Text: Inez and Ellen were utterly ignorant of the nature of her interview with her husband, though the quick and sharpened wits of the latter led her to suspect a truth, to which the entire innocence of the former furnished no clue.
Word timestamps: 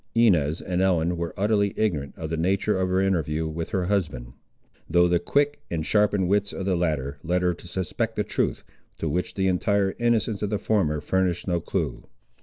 Inez 0.15 0.61
and 0.61 0.81
Ellen 0.81 1.15
were 1.15 1.31
utterly 1.37 1.75
ignorant 1.77 2.15
of 2.17 2.31
the 2.31 2.35
nature 2.35 2.75
of 2.75 2.89
her 2.89 3.01
interview 3.01 3.47
with 3.47 3.69
her 3.69 3.85
husband, 3.85 4.33
though 4.89 5.07
the 5.07 5.19
quick 5.19 5.61
and 5.69 5.85
sharpened 5.85 6.27
wits 6.27 6.53
of 6.53 6.65
the 6.65 6.75
latter 6.75 7.19
led 7.23 7.43
her 7.43 7.53
to 7.53 7.67
suspect 7.67 8.17
a 8.17 8.23
truth, 8.23 8.63
to 8.97 9.07
which 9.07 9.35
the 9.35 9.47
entire 9.47 9.93
innocence 9.99 10.41
of 10.41 10.49
the 10.49 10.57
former 10.57 11.01
furnished 11.01 11.47
no 11.47 11.59
clue. 11.59 12.07